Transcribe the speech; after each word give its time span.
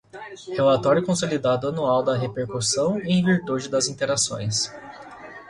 Relatório 0.47 1.05
consolidado 1.05 1.67
anual 1.67 2.01
da 2.01 2.17
repercussão 2.17 2.99
em 3.01 3.23
virtude 3.23 3.69
das 3.69 3.87
interações 3.87 4.67